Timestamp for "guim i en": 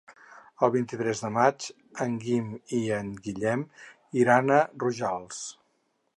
2.25-3.13